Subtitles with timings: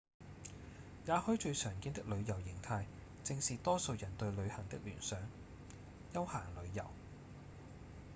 [1.05, 2.85] 也許最常見的旅遊型態
[3.23, 5.19] 正是多數人對旅行的聯想：
[6.15, 6.83] 休閒旅遊